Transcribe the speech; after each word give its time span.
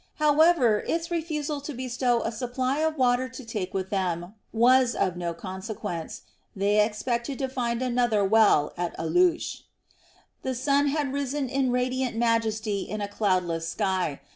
However, 0.15 0.79
its 0.87 1.11
refusal 1.11 1.61
to 1.61 1.75
bestow 1.75 2.23
a 2.23 2.31
supply 2.31 2.79
of 2.79 2.97
water 2.97 3.29
to 3.29 3.45
take 3.45 3.71
with 3.71 3.91
them 3.91 4.33
was 4.51 4.95
of 4.95 5.15
no 5.15 5.31
consequence; 5.35 6.23
they 6.55 6.83
expected 6.83 7.37
to 7.37 7.47
find 7.47 7.83
another 7.83 8.25
well 8.25 8.73
at 8.77 8.97
Alush. 8.97 9.61
The 10.41 10.55
sun 10.55 10.87
had 10.87 11.13
risen 11.13 11.49
in 11.49 11.69
radiant 11.71 12.15
majesty 12.17 12.81
in 12.81 12.99
a 12.99 13.07
cloudless 13.07 13.69
sky. 13.69 14.21